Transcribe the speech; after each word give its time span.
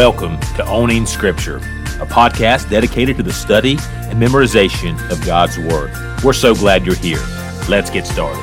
Welcome 0.00 0.40
to 0.56 0.64
Owning 0.64 1.04
Scripture, 1.04 1.58
a 1.58 2.06
podcast 2.06 2.70
dedicated 2.70 3.18
to 3.18 3.22
the 3.22 3.34
study 3.34 3.72
and 3.72 4.18
memorization 4.18 4.98
of 5.10 5.22
God's 5.26 5.58
Word. 5.58 5.92
We're 6.24 6.32
so 6.32 6.54
glad 6.54 6.86
you're 6.86 6.94
here. 6.94 7.22
Let's 7.68 7.90
get 7.90 8.06
started. 8.06 8.42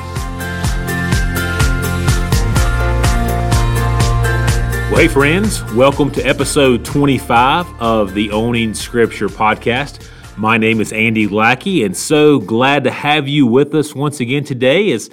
Well, 4.86 4.98
hey, 4.98 5.08
friends, 5.08 5.64
welcome 5.74 6.12
to 6.12 6.22
episode 6.22 6.84
25 6.84 7.66
of 7.80 8.14
the 8.14 8.30
Owning 8.30 8.72
Scripture 8.72 9.28
podcast. 9.28 10.08
My 10.36 10.58
name 10.58 10.80
is 10.80 10.92
Andy 10.92 11.26
Lackey, 11.26 11.82
and 11.82 11.96
so 11.96 12.38
glad 12.38 12.84
to 12.84 12.92
have 12.92 13.26
you 13.26 13.48
with 13.48 13.74
us 13.74 13.96
once 13.96 14.20
again 14.20 14.44
today 14.44 14.92
as 14.92 15.10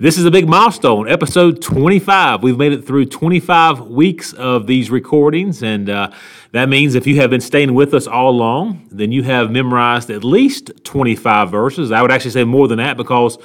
this 0.00 0.16
is 0.16 0.24
a 0.24 0.30
big 0.30 0.48
milestone, 0.48 1.08
episode 1.08 1.60
25. 1.60 2.44
We've 2.44 2.56
made 2.56 2.70
it 2.72 2.86
through 2.86 3.06
25 3.06 3.88
weeks 3.88 4.32
of 4.32 4.68
these 4.68 4.92
recordings, 4.92 5.60
and 5.60 5.90
uh, 5.90 6.12
that 6.52 6.68
means 6.68 6.94
if 6.94 7.04
you 7.04 7.16
have 7.16 7.30
been 7.30 7.40
staying 7.40 7.74
with 7.74 7.92
us 7.94 8.06
all 8.06 8.30
along, 8.30 8.86
then 8.92 9.10
you 9.10 9.24
have 9.24 9.50
memorized 9.50 10.08
at 10.08 10.22
least 10.22 10.70
25 10.84 11.50
verses. 11.50 11.90
I 11.90 12.00
would 12.00 12.12
actually 12.12 12.30
say 12.30 12.44
more 12.44 12.68
than 12.68 12.78
that 12.78 12.96
because 12.96 13.38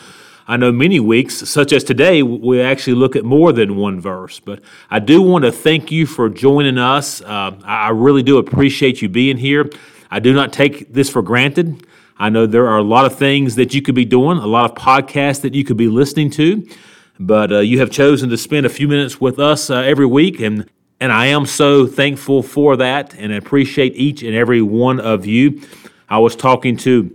I 0.48 0.58
know 0.58 0.72
many 0.72 1.00
weeks, 1.00 1.50
such 1.50 1.74
as 1.74 1.84
today, 1.84 2.22
we 2.22 2.62
actually 2.62 2.94
look 2.94 3.16
at 3.16 3.26
more 3.26 3.52
than 3.52 3.76
one 3.76 4.00
verse. 4.00 4.40
But 4.40 4.62
I 4.92 5.00
do 5.00 5.24
want 5.24 5.46
to 5.46 5.52
thank 5.52 5.92
you 5.92 6.06
for 6.06 6.30
joining 6.30 6.78
us. 6.78 7.20
Uh, 7.22 7.58
I 7.64 7.90
really 7.90 8.22
do 8.22 8.38
appreciate 8.38 9.02
you 9.02 9.10
being 9.10 9.38
here. 9.38 9.72
I 10.12 10.20
do 10.20 10.32
not 10.34 10.54
take 10.54 10.94
this 10.94 11.10
for 11.10 11.24
granted. 11.24 11.88
I 12.18 12.30
know 12.30 12.46
there 12.46 12.68
are 12.68 12.78
a 12.78 12.84
lot 12.84 13.06
of 13.06 13.18
things 13.18 13.56
that 13.56 13.74
you 13.74 13.82
could 13.82 13.96
be 13.96 14.06
doing, 14.06 14.38
a 14.38 14.48
lot 14.48 14.70
of 14.70 14.78
podcasts 14.78 15.42
that 15.42 15.54
you 15.54 15.64
could 15.64 15.78
be 15.78 15.88
listening 15.88 16.30
to, 16.32 16.68
but 17.20 17.52
uh, 17.52 17.60
you 17.60 17.80
have 17.80 17.90
chosen 17.90 18.30
to 18.30 18.38
spend 18.38 18.66
a 18.66 18.70
few 18.70 18.88
minutes 18.88 19.20
with 19.20 19.40
us 19.40 19.70
uh, 19.70 19.78
every 19.78 20.06
week, 20.06 20.40
and 20.40 20.70
and 21.00 21.12
I 21.12 21.26
am 21.26 21.46
so 21.46 21.86
thankful 21.86 22.44
for 22.44 22.78
that, 22.78 23.14
and 23.16 23.34
appreciate 23.34 23.96
each 23.96 24.24
and 24.24 24.34
every 24.36 24.62
one 24.62 25.00
of 25.00 25.26
you. 25.26 25.62
I 26.08 26.20
was 26.20 26.36
talking 26.36 26.78
to 26.78 27.14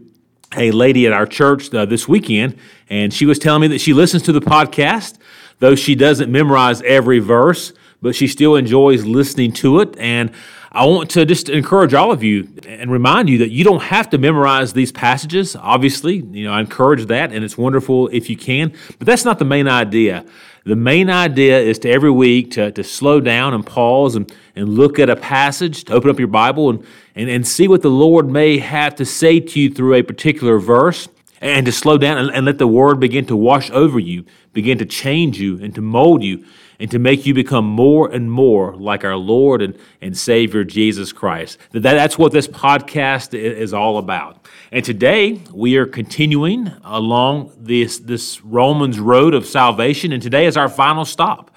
a 0.56 0.70
lady 0.72 1.06
at 1.06 1.12
our 1.12 1.26
church 1.26 1.72
uh, 1.72 1.86
this 1.86 2.08
weekend, 2.08 2.56
and 2.90 3.14
she 3.14 3.24
was 3.24 3.38
telling 3.38 3.62
me 3.62 3.68
that 3.68 3.80
she 3.80 3.94
listens 3.94 4.22
to 4.24 4.32
the 4.32 4.40
podcast, 4.40 5.18
though 5.60 5.74
she 5.74 5.94
doesn't 5.94 6.30
memorize 6.30 6.82
every 6.82 7.18
verse, 7.18 7.72
but 8.02 8.14
she 8.14 8.26
still 8.26 8.56
enjoys 8.56 9.04
listening 9.04 9.52
to 9.52 9.80
it, 9.80 9.96
and 9.98 10.32
I 10.70 10.84
want 10.84 11.10
to 11.10 11.24
just 11.24 11.48
encourage 11.48 11.94
all 11.94 12.12
of 12.12 12.22
you 12.22 12.48
and 12.66 12.92
remind 12.92 13.30
you 13.30 13.38
that 13.38 13.50
you 13.50 13.64
don't 13.64 13.82
have 13.82 14.10
to 14.10 14.18
memorize 14.18 14.74
these 14.74 14.92
passages. 14.92 15.56
Obviously, 15.56 16.16
you 16.16 16.44
know, 16.44 16.52
I 16.52 16.60
encourage 16.60 17.06
that, 17.06 17.32
and 17.32 17.42
it's 17.42 17.56
wonderful 17.56 18.08
if 18.08 18.28
you 18.28 18.36
can, 18.36 18.74
but 18.98 19.06
that's 19.06 19.24
not 19.24 19.38
the 19.38 19.46
main 19.46 19.66
idea. 19.66 20.26
The 20.64 20.76
main 20.76 21.08
idea 21.08 21.58
is 21.58 21.78
to 21.80 21.90
every 21.90 22.10
week 22.10 22.50
to, 22.52 22.70
to 22.72 22.84
slow 22.84 23.20
down 23.20 23.54
and 23.54 23.64
pause 23.64 24.14
and, 24.14 24.30
and 24.54 24.68
look 24.68 24.98
at 24.98 25.08
a 25.08 25.16
passage, 25.16 25.84
to 25.84 25.94
open 25.94 26.10
up 26.10 26.18
your 26.18 26.28
Bible 26.28 26.68
and, 26.68 26.86
and, 27.14 27.30
and 27.30 27.48
see 27.48 27.66
what 27.68 27.80
the 27.80 27.88
Lord 27.88 28.28
may 28.28 28.58
have 28.58 28.94
to 28.96 29.06
say 29.06 29.40
to 29.40 29.60
you 29.60 29.70
through 29.70 29.94
a 29.94 30.02
particular 30.02 30.58
verse, 30.58 31.08
and 31.40 31.66
to 31.66 31.72
slow 31.72 31.98
down 31.98 32.18
and, 32.18 32.30
and 32.30 32.46
let 32.46 32.58
the 32.58 32.66
Word 32.66 33.00
begin 33.00 33.26
to 33.26 33.36
wash 33.36 33.70
over 33.70 33.98
you, 33.98 34.24
begin 34.52 34.78
to 34.78 34.86
change 34.86 35.40
you, 35.40 35.62
and 35.62 35.74
to 35.74 35.80
mold 35.80 36.22
you 36.22 36.44
and 36.80 36.90
to 36.90 36.98
make 36.98 37.26
you 37.26 37.34
become 37.34 37.64
more 37.64 38.08
and 38.10 38.30
more 38.30 38.76
like 38.76 39.04
our 39.04 39.16
Lord 39.16 39.62
and, 39.62 39.76
and 40.00 40.16
Savior 40.16 40.64
Jesus 40.64 41.12
Christ. 41.12 41.58
That, 41.72 41.82
that's 41.82 42.16
what 42.16 42.32
this 42.32 42.46
podcast 42.46 43.34
is 43.34 43.74
all 43.74 43.98
about. 43.98 44.46
And 44.70 44.84
today 44.84 45.40
we 45.52 45.76
are 45.76 45.86
continuing 45.86 46.70
along 46.84 47.52
this, 47.58 47.98
this 47.98 48.40
Romans 48.42 49.00
road 49.00 49.34
of 49.34 49.46
salvation, 49.46 50.12
and 50.12 50.22
today 50.22 50.46
is 50.46 50.56
our 50.56 50.68
final 50.68 51.04
stop. 51.04 51.50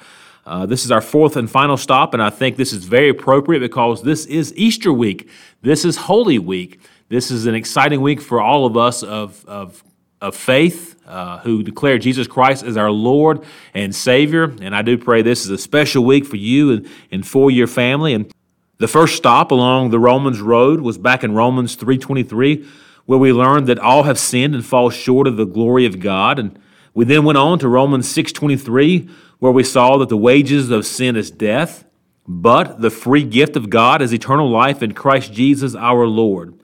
Uh, 0.44 0.66
this 0.66 0.86
is 0.86 0.92
our 0.92 1.02
fourth 1.02 1.36
and 1.36 1.50
final 1.50 1.78
stop, 1.78 2.16
and 2.16 2.23
I 2.23 2.32
think 2.32 2.58
this 2.58 2.73
is 2.73 2.86
very 2.86 3.10
appropriate 3.10 3.60
because 3.60 4.02
this 4.02 4.26
is 4.26 4.52
Easter 4.55 4.92
week. 4.92 5.30
This 5.61 5.86
is 5.86 5.98
Holy 5.98 6.39
Week. 6.39 6.80
This 7.11 7.30
is 7.30 7.45
an 7.45 7.55
exciting 7.55 7.99
week 7.99 8.22
for 8.22 8.39
all 8.39 8.66
of 8.66 8.77
us 8.77 9.04
of, 9.04 9.44
of 9.45 9.83
of 10.22 10.33
faith 10.33 10.95
uh, 11.05 11.39
who 11.39 11.61
declare 11.61 11.98
Jesus 11.98 12.26
Christ 12.26 12.64
as 12.64 12.77
our 12.77 12.89
Lord 12.89 13.44
and 13.73 13.94
Savior. 13.94 14.44
And 14.61 14.73
I 14.73 14.82
do 14.82 14.98
pray 14.98 15.22
this 15.22 15.44
is 15.44 15.49
a 15.49 15.58
special 15.58 16.05
week 16.05 16.26
for 16.26 16.38
you 16.38 16.72
and, 16.72 16.89
and 17.11 17.27
for 17.27 17.52
your 17.52 17.67
family. 17.67 18.14
And 18.14 18.32
the 18.77 18.88
first 18.88 19.17
stop 19.17 19.52
along 19.52 19.89
the 19.89 19.99
Romans 19.99 20.39
road 20.39 20.80
was 20.80 20.98
back 20.98 21.26
in 21.26 21.33
Romans 21.33 21.76
3.23, 21.76 22.66
where 23.08 23.20
we 23.20 23.33
learned 23.33 23.67
that 23.67 23.80
all 23.80 24.04
have 24.04 24.17
sinned 24.17 24.55
and 24.55 24.66
fall 24.66 24.89
short 24.89 25.28
of 25.28 25.36
the 25.36 25.43
glory 25.43 25.86
of 25.86 25.99
God. 25.99 26.39
And 26.39 26.58
we 26.93 27.04
then 27.04 27.26
went 27.26 27.38
on 27.38 27.60
to 27.60 27.67
Romans 27.67 28.08
6.23, 28.08 29.10
where 29.39 29.52
we 29.52 29.66
saw 29.66 29.98
that 29.98 30.08
the 30.08 30.16
wages 30.16 30.72
of 30.72 30.86
sin 30.86 31.17
is 31.17 31.30
death, 31.30 31.83
but 32.26 32.80
the 32.80 32.89
free 32.89 33.26
gift 33.26 33.58
of 33.58 33.70
God 33.70 34.02
is 34.02 34.14
eternal 34.14 34.49
life 34.49 34.82
in 34.82 34.93
Christ 34.93 35.33
Jesus 35.33 35.76
our 35.76 36.08
Lord. 36.08 36.61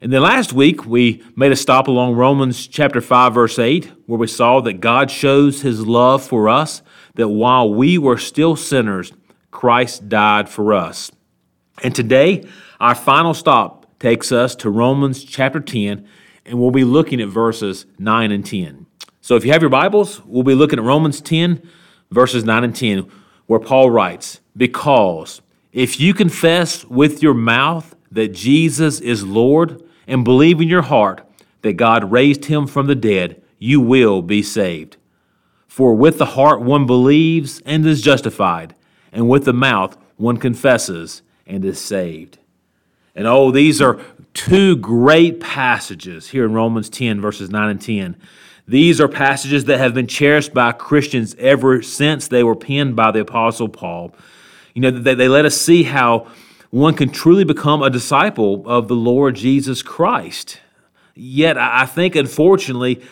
And 0.00 0.12
then 0.12 0.22
last 0.22 0.52
week, 0.52 0.86
we 0.86 1.24
made 1.34 1.50
a 1.50 1.56
stop 1.56 1.88
along 1.88 2.14
Romans 2.14 2.68
chapter 2.68 3.00
5, 3.00 3.34
verse 3.34 3.58
8, 3.58 3.90
where 4.06 4.18
we 4.18 4.28
saw 4.28 4.60
that 4.60 4.74
God 4.74 5.10
shows 5.10 5.62
his 5.62 5.84
love 5.84 6.24
for 6.24 6.48
us, 6.48 6.82
that 7.16 7.28
while 7.28 7.74
we 7.74 7.98
were 7.98 8.16
still 8.16 8.54
sinners, 8.54 9.12
Christ 9.50 10.08
died 10.08 10.48
for 10.48 10.72
us. 10.72 11.10
And 11.82 11.96
today, 11.96 12.46
our 12.78 12.94
final 12.94 13.34
stop 13.34 13.98
takes 13.98 14.30
us 14.30 14.54
to 14.56 14.70
Romans 14.70 15.24
chapter 15.24 15.58
10, 15.58 16.06
and 16.46 16.60
we'll 16.60 16.70
be 16.70 16.84
looking 16.84 17.20
at 17.20 17.28
verses 17.28 17.86
9 17.98 18.30
and 18.30 18.46
10. 18.46 18.86
So 19.20 19.34
if 19.34 19.44
you 19.44 19.50
have 19.50 19.62
your 19.62 19.68
Bibles, 19.68 20.24
we'll 20.24 20.44
be 20.44 20.54
looking 20.54 20.78
at 20.78 20.84
Romans 20.84 21.20
10, 21.20 21.60
verses 22.12 22.44
9 22.44 22.62
and 22.62 22.74
10, 22.74 23.10
where 23.46 23.58
Paul 23.58 23.90
writes, 23.90 24.38
Because 24.56 25.42
if 25.72 25.98
you 25.98 26.14
confess 26.14 26.84
with 26.84 27.20
your 27.20 27.34
mouth 27.34 27.96
that 28.12 28.28
Jesus 28.28 29.00
is 29.00 29.24
Lord, 29.24 29.82
and 30.08 30.24
believe 30.24 30.60
in 30.60 30.66
your 30.66 30.82
heart 30.82 31.20
that 31.62 31.74
God 31.74 32.10
raised 32.10 32.46
him 32.46 32.66
from 32.66 32.86
the 32.86 32.96
dead, 32.96 33.40
you 33.58 33.80
will 33.80 34.22
be 34.22 34.42
saved. 34.42 34.96
For 35.68 35.94
with 35.94 36.18
the 36.18 36.24
heart 36.24 36.60
one 36.60 36.86
believes 36.86 37.62
and 37.64 37.86
is 37.86 38.02
justified, 38.02 38.74
and 39.12 39.28
with 39.28 39.44
the 39.44 39.52
mouth 39.52 39.96
one 40.16 40.38
confesses 40.38 41.22
and 41.46 41.64
is 41.64 41.78
saved. 41.78 42.38
And 43.14 43.26
oh, 43.26 43.50
these 43.50 43.80
are 43.80 44.00
two 44.32 44.76
great 44.76 45.40
passages 45.40 46.28
here 46.28 46.44
in 46.44 46.52
Romans 46.52 46.88
10, 46.88 47.20
verses 47.20 47.50
9 47.50 47.68
and 47.68 47.80
10. 47.80 48.16
These 48.66 49.00
are 49.00 49.08
passages 49.08 49.64
that 49.64 49.78
have 49.78 49.94
been 49.94 50.06
cherished 50.06 50.54
by 50.54 50.72
Christians 50.72 51.34
ever 51.38 51.82
since 51.82 52.28
they 52.28 52.42
were 52.42 52.54
penned 52.54 52.96
by 52.96 53.10
the 53.10 53.20
Apostle 53.20 53.68
Paul. 53.68 54.14
You 54.74 54.82
know, 54.82 54.90
they, 54.90 55.14
they 55.14 55.28
let 55.28 55.44
us 55.44 55.56
see 55.56 55.82
how 55.82 56.28
one 56.70 56.94
can 56.94 57.10
truly 57.10 57.44
become 57.44 57.82
a 57.82 57.90
disciple 57.90 58.62
of 58.66 58.88
the 58.88 58.94
Lord 58.94 59.36
Jesus 59.36 59.82
Christ. 59.82 60.60
Yet, 61.14 61.56
I 61.56 61.86
think, 61.86 62.14
unfortunately, 62.14 63.02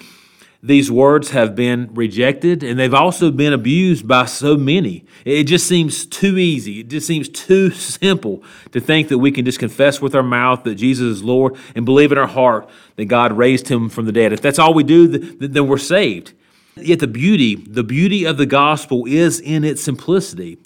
these 0.63 0.91
words 0.91 1.31
have 1.31 1.55
been 1.55 1.91
rejected 1.95 2.63
and 2.63 2.79
they've 2.79 2.93
also 2.93 3.31
been 3.31 3.53
abused 3.53 4.09
by 4.09 4.25
so 4.25 4.57
many. 4.57 5.05
It 5.25 5.45
just 5.45 5.67
seems 5.67 6.05
too 6.07 6.39
easy. 6.39 6.81
It 6.81 6.89
just 6.89 7.07
seems 7.07 7.29
too 7.29 7.71
simple 7.71 8.43
to 8.73 8.81
think 8.81 9.09
that 9.09 9.19
we 9.19 9.31
can 9.31 9.45
just 9.45 9.59
confess 9.59 10.01
with 10.01 10.15
our 10.15 10.23
mouth 10.23 10.65
that 10.65 10.75
Jesus 10.75 11.19
is 11.19 11.23
Lord 11.23 11.57
and 11.75 11.85
believe 11.85 12.11
in 12.11 12.19
our 12.19 12.27
heart 12.27 12.69
that 12.97 13.05
God 13.05 13.33
raised 13.33 13.69
him 13.69 13.89
from 13.89 14.07
the 14.07 14.13
dead. 14.13 14.33
If 14.33 14.41
that's 14.41 14.59
all 14.59 14.75
we 14.75 14.83
do, 14.83 15.07
then 15.09 15.69
we're 15.69 15.79
saved. 15.79 16.33
Yet 16.77 16.99
the 16.99 17.07
beauty, 17.07 17.55
the 17.55 17.85
beauty 17.85 18.25
of 18.25 18.37
the 18.37 18.47
gospel 18.47 19.05
is 19.07 19.41
in 19.41 19.63
its 19.63 19.83
simplicity. 19.83 20.59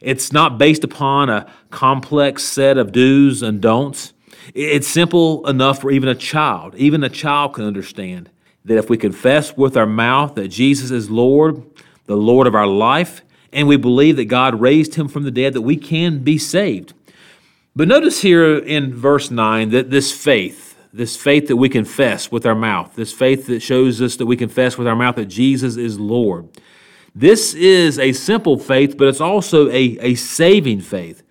It's 0.00 0.32
not 0.32 0.58
based 0.58 0.84
upon 0.84 1.28
a 1.28 1.50
complex 1.70 2.44
set 2.44 2.78
of 2.78 2.92
do's 2.92 3.42
and 3.42 3.60
don'ts. 3.60 4.12
It's 4.54 4.88
simple 4.88 5.46
enough 5.46 5.80
for 5.80 5.90
even 5.90 6.08
a 6.08 6.14
child. 6.14 6.74
Even 6.76 7.04
a 7.04 7.08
child 7.08 7.54
can 7.54 7.64
understand 7.64 8.30
that 8.64 8.78
if 8.78 8.90
we 8.90 8.96
confess 8.96 9.56
with 9.56 9.76
our 9.76 9.86
mouth 9.86 10.34
that 10.34 10.48
Jesus 10.48 10.90
is 10.90 11.10
Lord, 11.10 11.62
the 12.06 12.16
Lord 12.16 12.46
of 12.46 12.54
our 12.54 12.66
life, 12.66 13.22
and 13.52 13.68
we 13.68 13.76
believe 13.76 14.16
that 14.16 14.26
God 14.26 14.60
raised 14.60 14.94
him 14.94 15.08
from 15.08 15.24
the 15.24 15.30
dead, 15.30 15.52
that 15.54 15.62
we 15.62 15.76
can 15.76 16.20
be 16.20 16.38
saved. 16.38 16.94
But 17.74 17.88
notice 17.88 18.22
here 18.22 18.58
in 18.58 18.94
verse 18.94 19.30
9 19.30 19.70
that 19.70 19.90
this 19.90 20.12
faith, 20.12 20.76
this 20.92 21.16
faith 21.16 21.48
that 21.48 21.56
we 21.56 21.68
confess 21.68 22.30
with 22.30 22.46
our 22.46 22.54
mouth, 22.54 22.94
this 22.94 23.12
faith 23.12 23.46
that 23.46 23.60
shows 23.60 24.02
us 24.02 24.16
that 24.16 24.26
we 24.26 24.36
confess 24.36 24.76
with 24.76 24.88
our 24.88 24.96
mouth 24.96 25.16
that 25.16 25.26
Jesus 25.26 25.76
is 25.76 25.98
Lord, 25.98 26.48
this 27.14 27.54
is 27.54 27.98
a 27.98 28.12
simple 28.12 28.58
faith, 28.58 28.96
but 28.96 29.08
it's 29.08 29.20
also 29.20 29.68
a, 29.68 29.98
a 30.00 30.14
saving 30.14 30.80
faith. 30.80 31.22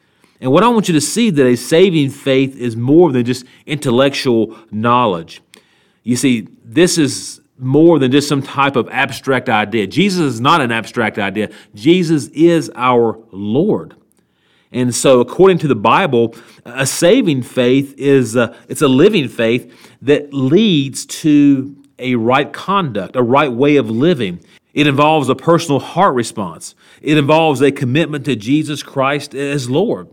And 0.41 0.51
what 0.51 0.63
I 0.63 0.69
want 0.69 0.87
you 0.87 0.93
to 0.93 1.01
see 1.01 1.29
that 1.29 1.45
a 1.45 1.55
saving 1.55 2.09
faith 2.09 2.55
is 2.55 2.75
more 2.75 3.11
than 3.11 3.25
just 3.25 3.45
intellectual 3.65 4.57
knowledge. 4.71 5.41
You 6.03 6.15
see, 6.15 6.47
this 6.63 6.97
is 6.97 7.41
more 7.57 7.99
than 7.99 8.11
just 8.11 8.29
some 8.29 8.41
type 8.41 8.75
of 8.75 8.87
abstract 8.89 9.49
idea. 9.49 9.85
Jesus 9.85 10.33
is 10.33 10.41
not 10.41 10.61
an 10.61 10.71
abstract 10.71 11.17
idea. 11.17 11.49
Jesus 11.75 12.27
is 12.27 12.71
our 12.75 13.19
Lord. 13.31 13.95
And 14.71 14.93
so, 14.93 15.19
according 15.19 15.57
to 15.59 15.67
the 15.67 15.75
Bible, 15.75 16.35
a 16.63 16.85
saving 16.85 17.41
faith 17.41 17.95
is 17.97 18.35
a, 18.35 18.55
it's 18.69 18.81
a 18.81 18.87
living 18.87 19.27
faith 19.27 19.97
that 20.03 20.33
leads 20.33 21.05
to 21.07 21.75
a 21.97 22.15
right 22.15 22.53
conduct, 22.53 23.15
a 23.15 23.23
right 23.23 23.51
way 23.51 23.75
of 23.75 23.89
living. 23.89 24.39
It 24.73 24.87
involves 24.87 25.29
a 25.29 25.35
personal 25.35 25.79
heart 25.79 26.15
response. 26.15 26.75
It 27.01 27.17
involves 27.17 27.61
a 27.61 27.71
commitment 27.71 28.25
to 28.25 28.35
Jesus 28.35 28.83
Christ 28.83 29.33
as 29.33 29.69
Lord. 29.69 30.07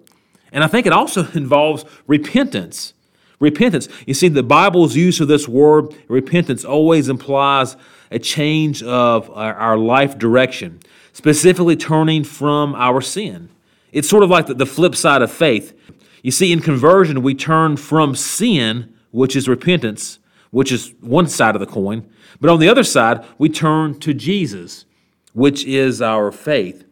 And 0.53 0.65
I 0.65 0.67
think 0.67 0.87
it 0.87 0.93
also 0.93 1.31
involves 1.35 1.85
repentance. 2.07 2.95
Repentance. 3.39 3.89
You 4.07 4.15
see, 4.15 4.29
the 4.29 4.43
Bible's 4.43 4.97
use 4.97 5.21
of 5.21 5.29
this 5.29 5.47
word, 5.47 5.95
repentance, 6.09 6.65
always 6.65 7.09
implies 7.09 7.77
a 8.11 8.19
change 8.19 8.83
of 8.83 9.31
our 9.31 9.77
life 9.77 10.17
direction, 10.17 10.81
specifically 11.13 11.77
turning 11.77 12.25
from 12.25 12.75
our 12.75 13.01
sin. 13.03 13.51
It's 13.93 14.09
sort 14.09 14.23
of 14.23 14.31
like 14.31 14.47
the 14.47 14.67
flip 14.67 14.95
side 14.95 15.23
of 15.23 15.31
faith. 15.31 15.75
You 16.23 16.31
see, 16.31 16.51
in 16.53 16.61
conversion, 16.61 17.23
we 17.23 17.35
turn 17.35 17.77
from 17.77 18.15
sin, 18.15 18.95
which 19.11 19.37
is 19.37 19.49
repentance, 19.49 20.19
which 20.57 20.73
is 20.73 20.95
one 21.03 21.27
side 21.27 21.55
of 21.55 21.61
the 21.61 21.67
coin, 21.67 22.09
but 22.41 22.49
on 22.49 22.59
the 22.59 22.69
other 22.69 22.83
side, 22.83 23.23
we 23.37 23.47
turn 23.47 23.93
to 24.01 24.15
Jesus, 24.15 24.87
which 25.35 25.63
is 25.67 26.01
our 26.01 26.33
faith. 26.33 26.83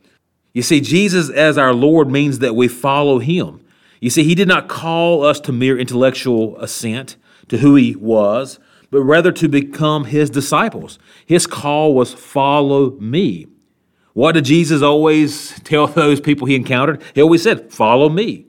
You 0.53 0.61
see, 0.61 0.83
Jesus 0.83 1.31
as 1.31 1.57
our 1.57 1.73
Lord 1.73 2.11
means 2.11 2.41
that 2.41 2.55
we 2.55 2.69
follow 2.69 3.21
him. 3.21 3.65
You 4.03 4.11
see, 4.11 4.23
he 4.23 4.35
did 4.35 4.49
not 4.49 4.69
call 4.69 5.25
us 5.25 5.41
to 5.41 5.51
mere 5.51 5.79
intellectual 5.79 6.61
assent 6.61 7.17
to 7.49 7.57
who 7.57 7.75
he 7.75 7.97
was, 7.97 8.59
but 8.91 9.01
rather 9.01 9.33
to 9.33 9.49
become 9.49 10.05
his 10.05 10.29
disciples. 10.29 10.99
His 11.25 11.47
call 11.47 11.95
was 11.95 12.13
follow 12.13 12.91
me. 13.01 13.47
What 14.13 14.33
did 14.33 14.45
Jesus 14.45 14.83
always 14.83 15.59
tell 15.61 15.87
those 16.03 16.21
people 16.21 16.47
he 16.47 16.55
encountered? 16.55 17.03
He 17.15 17.23
always 17.23 17.43
said, 17.43 17.73
follow 17.73 18.11
me. 18.11 18.45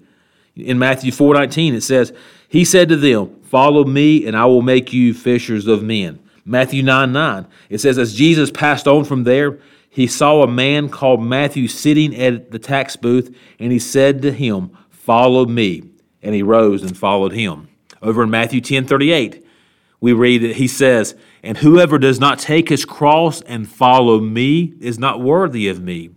In 0.56 0.80
Matthew 0.80 1.12
4:19 1.12 1.74
it 1.74 1.81
says, 1.81 2.13
he 2.48 2.63
said 2.63 2.90
to 2.90 2.96
them, 2.96 3.42
follow 3.44 3.84
me 3.84 4.25
and 4.25 4.38
I 4.38 4.46
will 4.46 4.62
make 4.62 4.94
you 4.94 5.13
fishers 5.13 5.68
of 5.68 5.84
men. 5.84 6.19
Matthew 6.46 6.84
9 6.84 7.12
9. 7.12 7.48
It 7.69 7.80
says, 7.80 7.98
As 7.98 8.13
Jesus 8.13 8.52
passed 8.52 8.88
on 8.88 9.04
from 9.04 9.24
there, 9.24 9.60
he 9.90 10.07
saw 10.07 10.44
a 10.44 10.48
man 10.48 10.90
called 10.90 11.24
Matthew 11.24 11.68
sitting 11.68 12.16
at 12.16 12.52
the 12.52 12.60
tax 12.60 12.96
booth, 12.96 13.36
and 13.60 13.72
he 13.72 13.80
said 13.80 14.22
to 14.22 14.31
him, 14.31 14.78
Follow 14.92 15.46
me. 15.46 15.84
And 16.22 16.36
he 16.36 16.44
rose 16.44 16.84
and 16.84 16.98
followed 16.98 17.34
him. 17.34 17.69
Over 18.01 18.24
in 18.24 18.30
Matthew 18.30 18.62
10 18.62 18.86
38, 18.86 19.46
we 20.00 20.13
read 20.13 20.44
that 20.44 20.58
he 20.58 20.68
says, 20.68 21.16
And 21.42 21.58
whoever 21.58 21.98
does 21.98 22.19
not 22.19 22.40
take 22.40 22.69
his 22.69 22.86
cross 22.86 23.42
and 23.42 23.68
follow 23.68 24.19
me 24.19 24.74
is 24.80 25.00
not 25.00 25.22
worthy 25.22 25.68
of 25.68 25.81
me. 25.81 26.12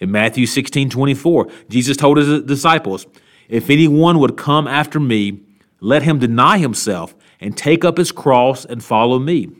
In 0.00 0.10
Matthew 0.10 0.46
16 0.46 0.90
24, 0.90 1.48
Jesus 1.68 1.96
told 1.96 2.16
his 2.16 2.42
disciples, 2.42 3.06
If 3.48 3.70
anyone 3.70 4.18
would 4.18 4.36
come 4.36 4.66
after 4.66 5.00
me, 5.00 5.40
let 5.80 6.02
him 6.02 6.18
deny 6.18 6.58
himself 6.58 7.14
and 7.40 7.56
take 7.56 7.84
up 7.84 7.98
his 7.98 8.12
cross 8.12 8.64
and 8.64 8.82
follow 8.82 9.18
me. 9.18 9.50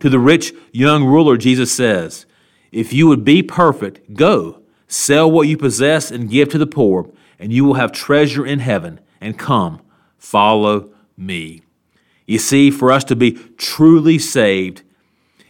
To 0.00 0.10
the 0.10 0.18
rich 0.18 0.52
young 0.72 1.04
ruler, 1.04 1.36
Jesus 1.36 1.72
says, 1.72 2.26
If 2.72 2.92
you 2.92 3.06
would 3.06 3.24
be 3.24 3.42
perfect, 3.42 4.14
go, 4.14 4.62
sell 4.88 5.30
what 5.30 5.48
you 5.48 5.56
possess 5.56 6.10
and 6.10 6.28
give 6.28 6.48
to 6.50 6.58
the 6.58 6.66
poor, 6.66 7.08
and 7.38 7.52
you 7.52 7.64
will 7.64 7.74
have 7.74 7.92
treasure 7.92 8.44
in 8.44 8.58
heaven. 8.58 9.00
And 9.20 9.38
come, 9.38 9.80
follow 10.18 10.92
me. 11.16 11.62
You 12.26 12.38
see, 12.38 12.70
for 12.70 12.90
us 12.90 13.04
to 13.04 13.16
be 13.16 13.32
truly 13.56 14.18
saved, 14.18 14.82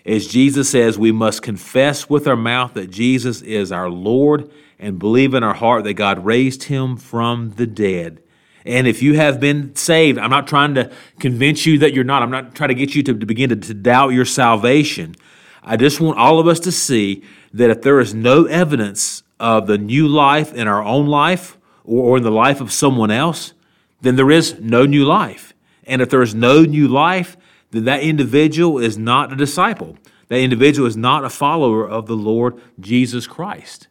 as 0.04 0.26
Jesus 0.26 0.68
says, 0.68 0.98
we 0.98 1.12
must 1.12 1.42
confess 1.42 2.10
with 2.10 2.26
our 2.26 2.36
mouth 2.36 2.74
that 2.74 2.90
Jesus 2.90 3.40
is 3.40 3.70
our 3.70 3.88
Lord 3.88 4.50
and 4.82 4.98
believe 4.98 5.32
in 5.32 5.42
our 5.42 5.54
heart 5.54 5.84
that 5.84 5.94
God 5.94 6.24
raised 6.24 6.64
him 6.64 6.96
from 6.96 7.50
the 7.50 7.66
dead. 7.66 8.22
And 8.66 8.86
if 8.86 9.02
you 9.02 9.14
have 9.14 9.40
been 9.40 9.74
saved, 9.74 10.18
I'm 10.18 10.30
not 10.30 10.46
trying 10.46 10.74
to 10.74 10.90
convince 11.18 11.64
you 11.66 11.78
that 11.78 11.94
you're 11.94 12.04
not. 12.04 12.22
I'm 12.22 12.30
not 12.30 12.54
trying 12.54 12.68
to 12.68 12.74
get 12.74 12.94
you 12.94 13.02
to, 13.04 13.18
to 13.18 13.26
begin 13.26 13.50
to, 13.50 13.56
to 13.56 13.74
doubt 13.74 14.10
your 14.10 14.24
salvation. 14.24 15.14
I 15.62 15.76
just 15.76 16.00
want 16.00 16.18
all 16.18 16.38
of 16.38 16.46
us 16.46 16.60
to 16.60 16.72
see 16.72 17.22
that 17.54 17.70
if 17.70 17.82
there 17.82 18.00
is 18.00 18.14
no 18.14 18.44
evidence 18.46 19.22
of 19.40 19.66
the 19.66 19.78
new 19.78 20.06
life 20.06 20.52
in 20.52 20.68
our 20.68 20.82
own 20.82 21.06
life 21.06 21.58
or, 21.84 22.02
or 22.04 22.16
in 22.18 22.22
the 22.22 22.30
life 22.30 22.60
of 22.60 22.72
someone 22.72 23.10
else, 23.10 23.54
then 24.00 24.16
there 24.16 24.30
is 24.30 24.58
no 24.60 24.84
new 24.84 25.04
life. 25.04 25.54
And 25.84 26.02
if 26.02 26.10
there 26.10 26.22
is 26.22 26.34
no 26.34 26.62
new 26.62 26.88
life, 26.88 27.36
then 27.70 27.84
that 27.84 28.02
individual 28.02 28.78
is 28.78 28.98
not 28.98 29.32
a 29.32 29.36
disciple. 29.36 29.96
That 30.28 30.38
individual 30.38 30.86
is 30.88 30.96
not 30.96 31.24
a 31.24 31.30
follower 31.30 31.88
of 31.88 32.06
the 32.06 32.16
Lord 32.16 32.60
Jesus 32.80 33.26
Christ. 33.26 33.88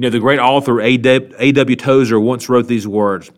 You 0.00 0.06
know, 0.06 0.10
the 0.12 0.18
great 0.18 0.38
author 0.38 0.80
A.W. 0.80 1.76
Tozer 1.76 2.18
once 2.18 2.48
wrote 2.48 2.68
these 2.68 2.88
words 2.88 3.30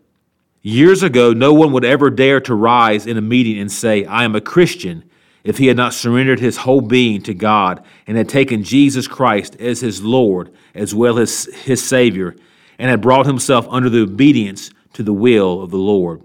Years 0.61 1.03
ago, 1.03 1.32
no 1.32 1.53
one 1.53 1.73
would 1.73 1.85
ever 1.85 2.09
dare 2.09 2.41
to 2.43 2.55
rise 2.55 3.05
in 3.05 3.17
a 3.17 3.20
meeting 3.20 3.59
and 3.59 3.69
say, 3.69 4.05
I 4.05 4.23
am 4.23 4.37
a 4.37 4.41
Christian, 4.41 5.03
if 5.43 5.59
he 5.59 5.67
had 5.67 5.76
not 5.76 5.93
surrendered 5.93 6.38
his 6.38 6.59
whole 6.59 6.81
being 6.81 7.20
to 7.23 7.35
God 7.35 7.85
and 8.06 8.17
had 8.17 8.29
taken 8.29 8.62
Jesus 8.62 9.09
Christ 9.09 9.56
as 9.56 9.81
his 9.81 10.05
Lord 10.05 10.55
as 10.73 10.94
well 10.94 11.19
as 11.19 11.47
his 11.47 11.82
Savior 11.82 12.37
and 12.79 12.88
had 12.88 13.00
brought 13.00 13.26
himself 13.26 13.67
under 13.69 13.91
the 13.91 14.03
obedience 14.03 14.70
to 14.93 15.03
the 15.03 15.12
will 15.12 15.62
of 15.62 15.73
the 15.73 15.79
Lord. 15.79 16.23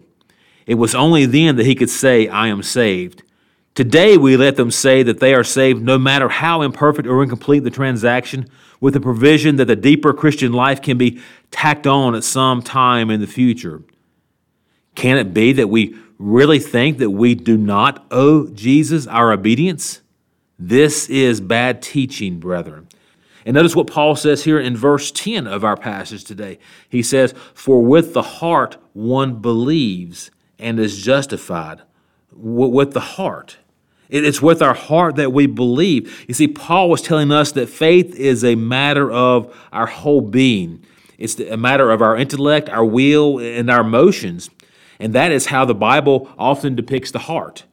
It 0.67 0.75
was 0.75 0.93
only 0.93 1.25
then 1.25 1.55
that 1.55 1.65
he 1.65 1.73
could 1.73 1.89
say, 1.89 2.27
I 2.27 2.49
am 2.49 2.61
saved. 2.61 3.23
Today, 3.77 4.17
we 4.17 4.35
let 4.37 4.55
them 4.55 4.71
say 4.71 5.03
that 5.03 5.19
they 5.19 5.35
are 5.35 5.43
saved 5.43 5.83
no 5.83 5.99
matter 5.99 6.29
how 6.29 6.63
imperfect 6.63 7.07
or 7.07 7.21
incomplete 7.21 7.63
the 7.63 7.69
transaction, 7.69 8.49
with 8.79 8.95
the 8.95 8.99
provision 8.99 9.57
that 9.57 9.65
the 9.65 9.75
deeper 9.75 10.13
Christian 10.13 10.51
life 10.51 10.81
can 10.81 10.97
be 10.97 11.21
tacked 11.51 11.85
on 11.85 12.15
at 12.15 12.23
some 12.23 12.63
time 12.63 13.11
in 13.11 13.21
the 13.21 13.27
future. 13.27 13.83
Can 14.95 15.19
it 15.19 15.31
be 15.31 15.53
that 15.53 15.67
we 15.67 15.95
really 16.17 16.57
think 16.57 16.97
that 16.97 17.11
we 17.11 17.35
do 17.35 17.55
not 17.55 18.03
owe 18.09 18.47
Jesus 18.47 19.05
our 19.05 19.31
obedience? 19.31 20.01
This 20.57 21.07
is 21.07 21.39
bad 21.39 21.83
teaching, 21.83 22.39
brethren. 22.39 22.87
And 23.45 23.53
notice 23.53 23.75
what 23.75 23.85
Paul 23.85 24.15
says 24.15 24.43
here 24.43 24.59
in 24.59 24.75
verse 24.75 25.11
10 25.11 25.45
of 25.45 25.63
our 25.63 25.77
passage 25.77 26.23
today. 26.23 26.57
He 26.89 27.03
says, 27.03 27.35
For 27.53 27.79
with 27.83 28.15
the 28.15 28.23
heart 28.23 28.77
one 28.93 29.39
believes 29.39 30.31
and 30.57 30.79
is 30.79 30.99
justified. 30.99 31.83
With 32.31 32.93
the 32.93 33.01
heart. 33.01 33.57
It's 34.09 34.41
with 34.41 34.61
our 34.61 34.73
heart 34.73 35.17
that 35.17 35.33
we 35.33 35.47
believe. 35.47 36.25
You 36.27 36.33
see, 36.33 36.47
Paul 36.47 36.89
was 36.89 37.01
telling 37.01 37.31
us 37.31 37.51
that 37.53 37.67
faith 37.67 38.15
is 38.15 38.43
a 38.43 38.55
matter 38.55 39.11
of 39.11 39.53
our 39.73 39.87
whole 39.87 40.21
being. 40.21 40.85
It's 41.17 41.39
a 41.39 41.57
matter 41.57 41.91
of 41.91 42.01
our 42.01 42.15
intellect, 42.15 42.69
our 42.69 42.85
will, 42.85 43.39
and 43.39 43.69
our 43.69 43.81
emotions. 43.81 44.49
And 44.99 45.13
that 45.13 45.31
is 45.31 45.47
how 45.47 45.65
the 45.65 45.75
Bible 45.75 46.29
often 46.37 46.75
depicts 46.75 47.11
the 47.11 47.19
heart 47.19 47.63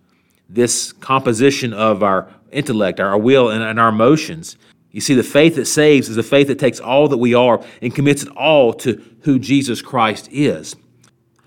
this 0.48 0.92
composition 0.92 1.72
of 1.72 2.02
our 2.02 2.28
intellect, 2.52 3.00
our 3.00 3.19
will, 3.19 3.50
and, 3.50 3.80
our 3.80 3.88
emotions. 3.88 4.56
You 4.90 5.00
see, 5.00 5.14
the 5.14 5.23
faith 5.23 5.56
that 5.56 5.66
saves 5.66 6.09
is 6.09 6.16
a 6.16 6.23
faith 6.23 6.47
that 6.49 6.59
takes 6.59 6.78
all 6.78 7.09
that 7.09 7.16
we 7.16 7.35
are 7.35 7.64
and 7.82 7.94
commits 7.94 8.23
it 8.23 8.28
all 8.37 8.73
to 8.75 9.02
who 9.23 9.38
Jesus 9.38 9.82
Christ 9.82 10.28
is. 10.30 10.76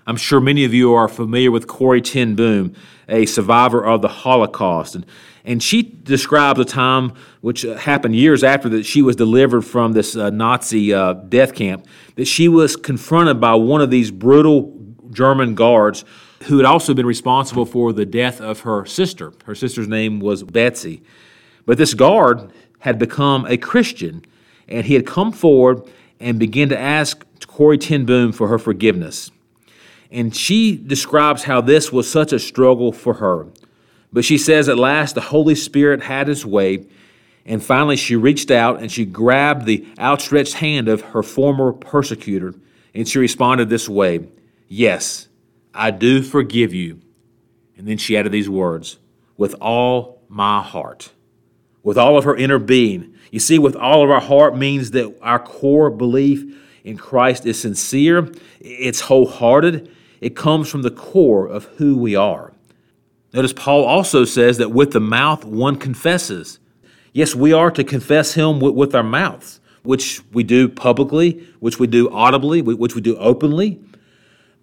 I'm 0.08 0.16
sure 0.16 0.40
many 0.40 0.64
of 0.64 0.74
you 0.74 0.94
are 0.94 1.10
familiar 1.10 1.52
with 1.52 1.68
Corrie 1.68 2.02
Ten 2.02 2.34
Boom, 2.34 2.74
a 3.10 3.26
survivor 3.26 3.86
of 3.86 4.02
the 4.02 4.08
Holocaust. 4.08 4.96
And, 4.96 5.06
and 5.44 5.62
she 5.62 5.82
describes 5.82 6.62
a 6.62 6.66
time 6.66 7.12
which 7.42 7.66
uh, 7.66 7.76
happened 7.76 8.16
years 8.16 8.42
after 8.42 8.70
that 8.70 8.86
she 8.86 9.02
was 9.02 9.18
delivered 9.18 9.64
from 9.64 9.92
this 9.92 10.16
uh, 10.16 10.30
Nazi 10.30 10.94
uh, 10.94 11.12
death 11.12 11.54
camp, 11.54 11.86
that 12.16 12.24
she 12.24 12.48
was 12.48 12.78
confronted 12.78 13.42
by 13.42 13.54
one 13.56 13.82
of 13.82 13.90
these 13.90 14.10
brutal 14.10 14.74
German 15.12 15.56
guards 15.56 16.06
who 16.44 16.56
had 16.56 16.66
also 16.66 16.94
been 16.94 17.06
responsible 17.06 17.66
for 17.66 17.92
the 17.92 18.06
death 18.06 18.40
of 18.40 18.62
her 18.62 18.86
sister. 18.86 19.34
Her 19.44 19.56
sister's 19.56 19.90
name 19.90 20.22
was 20.22 20.42
Betsy. 20.42 21.04
But 21.66 21.78
this 21.78 21.94
guard 21.94 22.54
had 22.80 22.98
become 22.98 23.46
a 23.48 23.58
Christian, 23.58 24.24
and 24.70 24.86
he 24.86 24.94
had 24.94 25.06
come 25.06 25.34
forward 25.34 25.82
and 26.22 26.40
began 26.40 26.70
to 26.70 26.80
ask 26.80 27.26
Corrie 27.46 27.78
Ten 27.78 28.06
Boom 28.06 28.32
for 28.32 28.48
her 28.48 28.58
forgiveness. 28.58 29.32
And 30.12 30.36
she 30.36 30.78
describes 30.78 31.44
how 31.44 31.62
this 31.62 31.92
was 31.92 32.10
such 32.10 32.32
a 32.32 32.40
struggle 32.40 32.92
for 32.92 33.16
her. 33.16 33.48
But 34.12 34.26
she 34.26 34.38
says 34.38 34.70
at 34.70 34.78
last 34.78 35.16
the 35.16 35.22
Holy 35.22 35.56
Spirit 35.56 36.04
had 36.04 36.28
his 36.28 36.46
way, 36.46 36.86
and 37.46 37.64
finally 37.64 37.96
she 37.96 38.16
reached 38.16 38.52
out 38.52 38.80
and 38.80 38.92
she 38.92 39.06
grabbed 39.06 39.66
the 39.66 39.88
outstretched 40.00 40.56
hand 40.56 40.88
of 40.88 41.02
her 41.02 41.24
former 41.24 41.74
persecutor, 41.74 42.54
and 42.94 43.08
she 43.08 43.20
responded 43.20 43.70
this 43.70 43.90
way 43.90 44.28
Yes, 44.68 45.28
I 45.74 45.92
do 45.92 46.22
forgive 46.22 46.74
you. 46.74 47.02
And 47.78 47.88
then 47.88 47.98
she 47.98 48.18
added 48.18 48.32
these 48.32 48.50
words 48.50 48.98
with 49.38 49.56
all 49.62 50.22
my 50.28 50.62
heart, 50.62 51.12
with 51.84 51.98
all 51.98 52.18
of 52.18 52.24
her 52.24 52.36
inner 52.36 52.60
being. 52.60 53.14
You 53.32 53.40
see, 53.40 53.60
with 53.60 53.76
all 53.76 54.04
of 54.04 54.10
our 54.10 54.22
heart 54.22 54.58
means 54.58 54.92
that 54.92 55.16
our 55.22 55.40
core 55.40 55.90
belief 55.90 56.44
in 56.84 56.98
Christ 56.98 57.46
is 57.46 57.60
sincere, 57.60 58.32
it's 58.60 59.02
wholehearted, 59.02 59.92
it 60.22 60.36
comes 60.36 60.70
from 60.70 60.82
the 60.82 60.92
core 60.92 61.48
of 61.48 61.66
who 61.78 61.98
we 61.98 62.16
are. 62.16 62.54
Notice 63.34 63.54
Paul 63.54 63.84
also 63.84 64.26
says 64.26 64.58
that 64.58 64.72
with 64.72 64.92
the 64.92 65.00
mouth 65.00 65.46
one 65.46 65.76
confesses. 65.76 66.60
Yes, 67.14 67.36
we 67.36 67.54
are 67.54 67.72
to 67.72 67.84
confess 67.84 68.34
him 68.34 68.60
with, 68.60 68.96
our 68.96 69.04
mouths, 69.04 69.60
which 69.84 70.22
we 70.32 70.44
do 70.44 70.70
publicly, 70.70 71.48
which 71.60 71.80
we 71.80 71.88
do 71.88 72.10
audibly, 72.12 72.62
which 72.62 72.96
we 72.96 73.02
do 73.02 73.18
openly. 73.18 73.82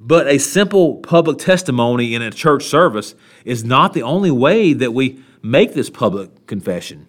But 0.00 0.26
a 0.26 0.38
simple 0.38 0.96
public 0.96 1.38
testimony 1.38 2.14
in 2.14 2.22
a 2.22 2.30
church 2.30 2.64
service 2.64 3.14
is 3.44 3.64
not 3.64 3.92
the 3.92 4.02
only 4.02 4.30
way 4.30 4.72
that 4.72 4.92
we 4.92 5.22
make 5.42 5.74
this 5.74 5.90
public 5.90 6.46
confession. 6.46 7.06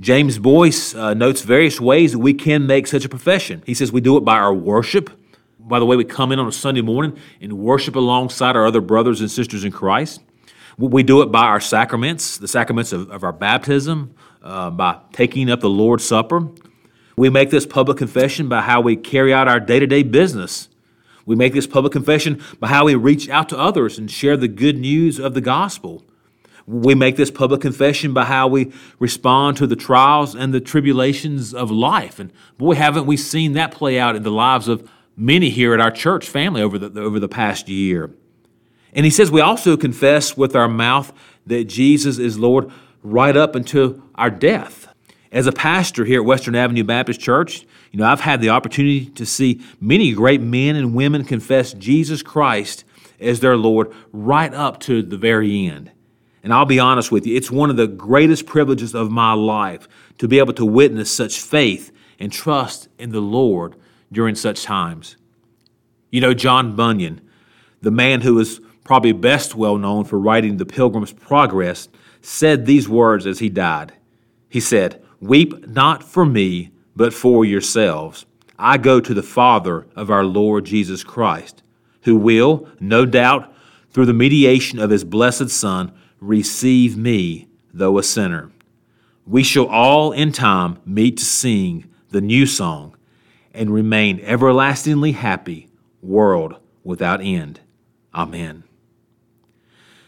James 0.00 0.38
Boice 0.38 0.94
uh, 0.94 1.14
notes 1.14 1.42
various 1.42 1.80
ways 1.80 2.12
that 2.12 2.18
we 2.18 2.32
can 2.32 2.66
make 2.66 2.86
such 2.86 3.04
a 3.04 3.08
profession. 3.08 3.62
He 3.66 3.74
says 3.74 3.90
we 3.90 4.00
do 4.00 4.16
it 4.16 4.24
by 4.24 4.36
our 4.36 4.54
worship, 4.54 5.10
by 5.68 5.78
the 5.78 5.86
way 5.86 5.96
we 5.96 6.04
come 6.04 6.32
in 6.32 6.38
on 6.38 6.48
a 6.48 6.52
Sunday 6.52 6.80
morning 6.80 7.18
and 7.40 7.52
worship 7.52 7.94
alongside 7.94 8.56
our 8.56 8.66
other 8.66 8.80
brothers 8.80 9.20
and 9.20 9.30
sisters 9.30 9.64
in 9.64 9.72
Christ. 9.72 10.20
We 10.78 11.02
do 11.02 11.22
it 11.22 11.32
by 11.32 11.46
our 11.46 11.60
sacraments, 11.60 12.38
the 12.38 12.46
sacraments 12.46 12.92
of, 12.92 13.10
of 13.10 13.24
our 13.24 13.32
baptism, 13.32 14.14
uh, 14.42 14.70
by 14.70 14.98
taking 15.12 15.50
up 15.50 15.60
the 15.60 15.68
Lord's 15.68 16.04
Supper. 16.04 16.48
We 17.16 17.30
make 17.30 17.50
this 17.50 17.66
public 17.66 17.98
confession 17.98 18.48
by 18.48 18.60
how 18.60 18.80
we 18.80 18.94
carry 18.94 19.34
out 19.34 19.48
our 19.48 19.58
day 19.58 19.80
to 19.80 19.86
day 19.88 20.04
business. 20.04 20.68
We 21.26 21.34
make 21.34 21.52
this 21.52 21.66
public 21.66 21.92
confession 21.92 22.40
by 22.60 22.68
how 22.68 22.84
we 22.86 22.94
reach 22.94 23.28
out 23.28 23.48
to 23.50 23.58
others 23.58 23.98
and 23.98 24.10
share 24.10 24.36
the 24.36 24.48
good 24.48 24.78
news 24.78 25.18
of 25.18 25.34
the 25.34 25.40
gospel. 25.40 26.04
We 26.66 26.94
make 26.94 27.16
this 27.16 27.30
public 27.30 27.60
confession 27.60 28.14
by 28.14 28.26
how 28.26 28.46
we 28.46 28.72
respond 28.98 29.56
to 29.56 29.66
the 29.66 29.76
trials 29.76 30.34
and 30.34 30.54
the 30.54 30.60
tribulations 30.60 31.52
of 31.52 31.70
life. 31.70 32.20
And 32.20 32.32
boy, 32.56 32.74
haven't 32.74 33.06
we 33.06 33.16
seen 33.16 33.54
that 33.54 33.72
play 33.72 33.98
out 33.98 34.16
in 34.16 34.22
the 34.22 34.30
lives 34.30 34.68
of 34.68 34.88
many 35.18 35.50
here 35.50 35.74
at 35.74 35.80
our 35.80 35.90
church 35.90 36.28
family 36.28 36.62
over 36.62 36.78
the, 36.78 37.00
over 37.00 37.18
the 37.18 37.28
past 37.28 37.68
year. 37.68 38.10
And 38.92 39.04
he 39.04 39.10
says 39.10 39.30
we 39.30 39.40
also 39.40 39.76
confess 39.76 40.36
with 40.36 40.56
our 40.56 40.68
mouth 40.68 41.12
that 41.46 41.64
Jesus 41.64 42.18
is 42.18 42.38
Lord 42.38 42.70
right 43.02 43.36
up 43.36 43.54
until 43.54 44.00
our 44.14 44.30
death. 44.30 44.86
As 45.30 45.46
a 45.46 45.52
pastor 45.52 46.04
here 46.04 46.20
at 46.20 46.26
Western 46.26 46.54
Avenue 46.54 46.84
Baptist 46.84 47.20
Church, 47.20 47.66
you 47.92 47.98
know, 47.98 48.06
I've 48.06 48.20
had 48.20 48.40
the 48.40 48.50
opportunity 48.50 49.06
to 49.06 49.26
see 49.26 49.60
many 49.80 50.12
great 50.12 50.40
men 50.40 50.76
and 50.76 50.94
women 50.94 51.24
confess 51.24 51.72
Jesus 51.74 52.22
Christ 52.22 52.84
as 53.20 53.40
their 53.40 53.56
Lord 53.56 53.92
right 54.12 54.52
up 54.54 54.80
to 54.80 55.02
the 55.02 55.18
very 55.18 55.66
end. 55.66 55.90
And 56.42 56.52
I'll 56.52 56.64
be 56.64 56.78
honest 56.78 57.10
with 57.10 57.26
you, 57.26 57.36
it's 57.36 57.50
one 57.50 57.68
of 57.68 57.76
the 57.76 57.88
greatest 57.88 58.46
privileges 58.46 58.94
of 58.94 59.10
my 59.10 59.32
life 59.32 59.88
to 60.18 60.28
be 60.28 60.38
able 60.38 60.54
to 60.54 60.64
witness 60.64 61.10
such 61.10 61.40
faith 61.40 61.92
and 62.18 62.32
trust 62.32 62.88
in 62.98 63.10
the 63.10 63.20
Lord 63.20 63.74
during 64.12 64.34
such 64.34 64.62
times. 64.62 65.16
You 66.10 66.20
know, 66.20 66.34
John 66.34 66.74
Bunyan, 66.74 67.20
the 67.82 67.90
man 67.90 68.22
who 68.22 68.38
is 68.38 68.60
probably 68.84 69.12
best 69.12 69.54
well 69.54 69.76
known 69.76 70.04
for 70.04 70.18
writing 70.18 70.56
The 70.56 70.66
Pilgrim's 70.66 71.12
Progress, 71.12 71.88
said 72.22 72.64
these 72.64 72.88
words 72.88 73.26
as 73.26 73.38
he 73.38 73.48
died. 73.48 73.92
He 74.48 74.60
said, 74.60 75.02
Weep 75.20 75.68
not 75.68 76.02
for 76.02 76.24
me, 76.24 76.70
but 76.96 77.12
for 77.12 77.44
yourselves. 77.44 78.24
I 78.58 78.78
go 78.78 79.00
to 79.00 79.14
the 79.14 79.22
Father 79.22 79.86
of 79.94 80.10
our 80.10 80.24
Lord 80.24 80.64
Jesus 80.64 81.04
Christ, 81.04 81.62
who 82.02 82.16
will, 82.16 82.68
no 82.80 83.04
doubt, 83.04 83.52
through 83.90 84.06
the 84.06 84.12
mediation 84.12 84.78
of 84.78 84.90
his 84.90 85.04
blessed 85.04 85.50
Son, 85.50 85.92
receive 86.20 86.96
me, 86.96 87.48
though 87.72 87.98
a 87.98 88.02
sinner. 88.02 88.50
We 89.26 89.42
shall 89.42 89.66
all 89.66 90.12
in 90.12 90.32
time 90.32 90.78
meet 90.84 91.18
to 91.18 91.24
sing 91.24 91.88
the 92.10 92.20
new 92.20 92.46
song 92.46 92.96
and 93.58 93.74
remain 93.74 94.20
everlastingly 94.20 95.12
happy, 95.12 95.68
world 96.00 96.56
without 96.84 97.20
end. 97.20 97.60
Amen. 98.14 98.62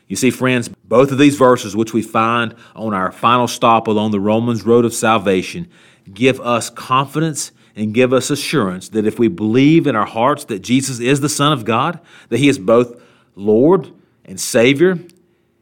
You 0.06 0.16
see, 0.16 0.30
friends, 0.30 0.70
both 0.84 1.12
of 1.12 1.18
these 1.18 1.36
verses, 1.36 1.76
which 1.76 1.92
we 1.92 2.02
find 2.02 2.54
on 2.74 2.94
our 2.94 3.12
final 3.12 3.48
stop 3.48 3.86
along 3.86 4.12
the 4.12 4.20
Romans 4.20 4.64
road 4.64 4.84
of 4.84 4.94
salvation, 4.94 5.68
give 6.12 6.40
us 6.40 6.70
confidence 6.70 7.52
and 7.76 7.94
give 7.94 8.12
us 8.12 8.30
assurance 8.30 8.88
that 8.90 9.06
if 9.06 9.18
we 9.18 9.28
believe 9.28 9.86
in 9.86 9.94
our 9.94 10.06
hearts 10.06 10.44
that 10.46 10.60
Jesus 10.60 10.98
is 11.00 11.20
the 11.20 11.28
Son 11.28 11.52
of 11.52 11.64
God, 11.64 12.00
that 12.28 12.38
He 12.38 12.48
is 12.48 12.58
both 12.58 13.00
Lord 13.34 13.92
and 14.24 14.40
Savior, 14.40 14.98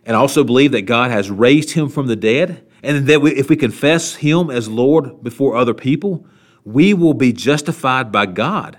and 0.05 0.17
also 0.17 0.45
believe 0.45 0.73
that 0.73 0.83
God 0.83 1.11
has 1.11 1.31
raised 1.31 1.73
Him 1.73 1.89
from 1.89 2.07
the 2.07 2.17
dead, 2.17 2.67
and 2.83 3.07
that 3.07 3.21
we, 3.21 3.33
if 3.33 3.51
we 3.51 3.57
confess 3.57 4.15
Him 4.17 4.51
as 4.51 4.69
Lord 4.69 5.23
before 5.23 5.57
other 5.57 5.75
people, 5.75 6.27
we 6.69 6.93
will 6.93 7.15
be 7.15 7.33
justified 7.33 8.13
by 8.13 8.27
God, 8.27 8.77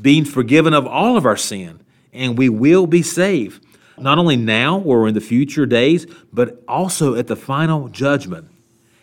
being 0.00 0.24
forgiven 0.24 0.72
of 0.72 0.86
all 0.86 1.16
of 1.16 1.26
our 1.26 1.36
sin, 1.36 1.80
and 2.12 2.38
we 2.38 2.48
will 2.48 2.86
be 2.86 3.02
saved 3.02 3.64
not 3.98 4.18
only 4.18 4.36
now 4.36 4.78
or 4.80 5.08
in 5.08 5.14
the 5.14 5.20
future 5.20 5.66
days, 5.66 6.06
but 6.32 6.62
also 6.66 7.14
at 7.14 7.26
the 7.26 7.36
final 7.36 7.88
judgment. 7.88 8.48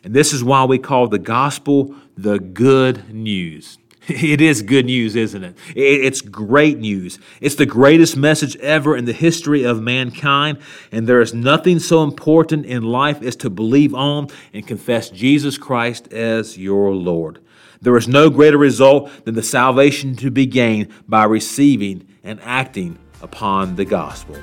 And 0.03 0.13
this 0.13 0.33
is 0.33 0.43
why 0.43 0.63
we 0.63 0.79
call 0.79 1.07
the 1.07 1.19
gospel 1.19 1.95
the 2.17 2.39
good 2.39 3.13
news. 3.13 3.77
It 4.07 4.41
is 4.41 4.63
good 4.63 4.87
news, 4.87 5.15
isn't 5.15 5.43
it? 5.43 5.55
It's 5.75 6.21
great 6.21 6.79
news. 6.79 7.19
It's 7.39 7.53
the 7.53 7.67
greatest 7.67 8.17
message 8.17 8.55
ever 8.57 8.97
in 8.97 9.05
the 9.05 9.13
history 9.13 9.63
of 9.63 9.79
mankind, 9.79 10.57
and 10.91 11.05
there 11.05 11.21
is 11.21 11.35
nothing 11.35 11.77
so 11.77 12.01
important 12.01 12.65
in 12.65 12.81
life 12.81 13.21
as 13.21 13.35
to 13.37 13.49
believe 13.51 13.93
on 13.93 14.29
and 14.53 14.65
confess 14.65 15.11
Jesus 15.11 15.57
Christ 15.57 16.11
as 16.11 16.57
your 16.57 16.95
Lord. 16.95 17.39
There 17.83 17.97
is 17.97 18.07
no 18.07 18.29
greater 18.29 18.59
result 18.59 19.09
than 19.25 19.33
the 19.33 19.41
salvation 19.41 20.15
to 20.17 20.29
be 20.29 20.45
gained 20.45 20.89
by 21.07 21.23
receiving 21.23 22.07
and 22.23 22.39
acting 22.43 22.99
upon 23.23 23.75
the 23.75 23.85
gospel. 23.85 24.37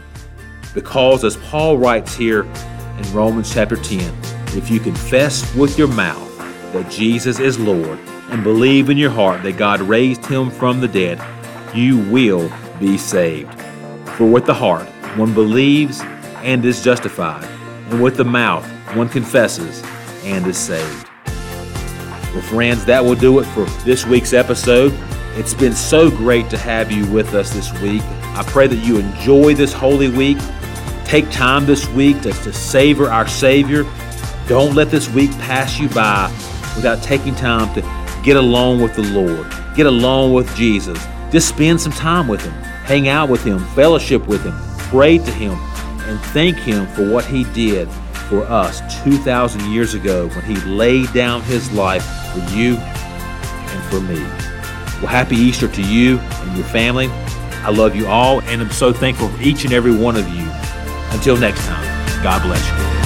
Because, 0.74 1.22
as 1.22 1.36
Paul 1.36 1.78
writes 1.78 2.16
here 2.16 2.42
in 2.42 3.12
Romans 3.12 3.54
chapter 3.54 3.76
10, 3.76 4.12
if 4.56 4.68
you 4.68 4.80
confess 4.80 5.54
with 5.54 5.78
your 5.78 5.86
mouth 5.86 6.36
that 6.72 6.90
Jesus 6.90 7.38
is 7.38 7.60
Lord 7.60 8.00
and 8.30 8.42
believe 8.42 8.90
in 8.90 8.98
your 8.98 9.10
heart 9.10 9.44
that 9.44 9.56
God 9.56 9.80
raised 9.82 10.26
him 10.26 10.50
from 10.50 10.80
the 10.80 10.88
dead, 10.88 11.22
you 11.72 11.98
will 12.10 12.50
be 12.80 12.98
saved. 12.98 13.54
For 14.16 14.26
with 14.26 14.46
the 14.46 14.54
heart 14.54 14.88
one 15.16 15.32
believes 15.32 16.00
and 16.42 16.64
is 16.64 16.82
justified, 16.82 17.44
and 17.90 18.02
with 18.02 18.16
the 18.16 18.24
mouth 18.24 18.66
one 18.96 19.08
confesses 19.08 19.80
and 20.24 20.44
is 20.44 20.58
saved. 20.58 21.07
Well, 22.38 22.46
friends, 22.46 22.84
that 22.84 23.04
will 23.04 23.16
do 23.16 23.40
it 23.40 23.46
for 23.46 23.64
this 23.82 24.06
week's 24.06 24.32
episode. 24.32 24.92
It's 25.34 25.54
been 25.54 25.74
so 25.74 26.08
great 26.08 26.48
to 26.50 26.56
have 26.56 26.92
you 26.92 27.04
with 27.10 27.34
us 27.34 27.52
this 27.52 27.72
week. 27.82 28.00
I 28.04 28.44
pray 28.46 28.68
that 28.68 28.76
you 28.76 28.98
enjoy 28.98 29.54
this 29.54 29.72
Holy 29.72 30.08
Week 30.08 30.38
Take 31.04 31.28
time 31.32 31.66
this 31.66 31.88
week 31.88 32.20
to, 32.20 32.30
to 32.30 32.52
savor 32.52 33.10
our 33.10 33.26
Savior. 33.26 33.82
Don't 34.46 34.76
let 34.76 34.88
this 34.88 35.08
week 35.08 35.32
pass 35.32 35.80
you 35.80 35.88
by 35.88 36.30
without 36.76 37.02
taking 37.02 37.34
time 37.34 37.74
to 37.74 37.80
get 38.22 38.36
along 38.36 38.82
with 38.82 38.94
the 38.94 39.02
Lord, 39.02 39.50
get 39.74 39.86
along 39.86 40.32
with 40.32 40.54
Jesus. 40.54 41.04
Just 41.32 41.48
spend 41.48 41.80
some 41.80 41.90
time 41.90 42.28
with 42.28 42.44
Him, 42.44 42.52
hang 42.84 43.08
out 43.08 43.30
with 43.30 43.42
Him, 43.42 43.58
fellowship 43.74 44.28
with 44.28 44.44
Him, 44.44 44.54
pray 44.90 45.18
to 45.18 45.30
Him, 45.32 45.54
and 46.02 46.20
thank 46.26 46.56
Him 46.56 46.86
for 46.94 47.10
what 47.10 47.24
He 47.24 47.42
did 47.52 47.88
for 48.28 48.44
us 48.44 48.80
2,000 49.04 49.72
years 49.72 49.94
ago 49.94 50.28
when 50.28 50.44
He 50.44 50.56
laid 50.68 51.12
down 51.12 51.42
His 51.42 51.70
life 51.72 52.04
for 52.32 52.40
you 52.54 52.76
and 52.76 53.84
for 53.90 54.00
me. 54.00 54.20
Well, 54.98 55.06
happy 55.06 55.36
Easter 55.36 55.68
to 55.68 55.82
you 55.82 56.18
and 56.18 56.56
your 56.56 56.66
family. 56.66 57.08
I 57.62 57.70
love 57.70 57.96
you 57.96 58.06
all, 58.06 58.40
and 58.42 58.60
I'm 58.60 58.70
so 58.70 58.92
thankful 58.92 59.28
for 59.28 59.42
each 59.42 59.64
and 59.64 59.72
every 59.72 59.94
one 59.94 60.16
of 60.16 60.28
you. 60.28 60.46
Until 61.10 61.36
next 61.36 61.64
time, 61.66 62.22
God 62.22 62.42
bless 62.42 62.66
you. 62.68 62.97